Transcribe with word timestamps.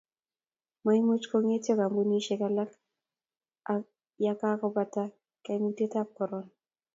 maimuch 0.85 1.25
ko 1.31 1.37
ng'etio 1.43 1.73
kampunisiek 1.81 2.41
alak 2.47 2.71
ya 4.25 4.33
kakubata 4.41 5.03
kaimutietab 5.45 6.07
korona 6.17 6.51